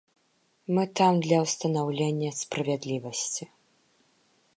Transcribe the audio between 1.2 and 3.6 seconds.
для ўстанаўлення справядлівасці.